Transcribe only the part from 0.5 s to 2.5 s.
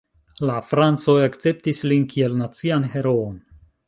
francoj akceptis lin kiel